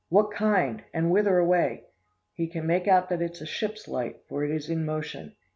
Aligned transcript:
What 0.09 0.31
kind? 0.31 0.81
and 0.95 1.11
whither 1.11 1.37
away? 1.37 1.83
He 2.33 2.47
can 2.47 2.65
make 2.65 2.87
out 2.87 3.07
that 3.09 3.21
it 3.21 3.33
is 3.33 3.41
a 3.43 3.45
ship's 3.45 3.87
light, 3.87 4.21
for 4.27 4.43
it 4.43 4.49
is 4.49 4.67
in 4.67 4.83
motion. 4.83 5.35